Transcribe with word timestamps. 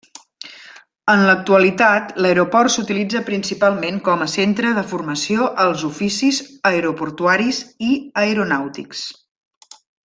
En 1.13 1.19
l'actualitat, 1.25 2.09
l'aeroport 2.25 2.73
s'utilitza 2.77 3.21
principalment 3.27 4.01
com 4.09 4.25
centre 4.37 4.73
de 4.79 4.87
formació 4.95 5.53
als 5.67 5.87
oficis 5.93 6.43
aeroportuaris 6.73 7.65
i 7.91 7.95
aeronàutics. 8.27 9.09